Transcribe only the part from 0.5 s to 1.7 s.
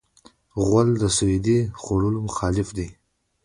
غول د سودي